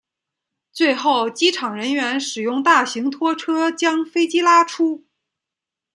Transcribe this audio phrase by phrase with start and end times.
[0.71, 5.05] 最后机场人员使用大型拖车将飞机拉出。